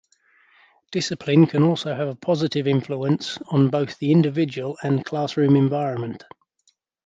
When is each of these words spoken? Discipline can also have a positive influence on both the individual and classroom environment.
Discipline 0.91 1.45
can 1.45 1.61
also 1.61 1.93
have 1.93 2.07
a 2.07 2.15
positive 2.15 2.65
influence 2.67 3.37
on 3.51 3.69
both 3.69 3.99
the 3.99 4.11
individual 4.11 4.75
and 4.81 5.05
classroom 5.05 5.55
environment. 5.55 6.23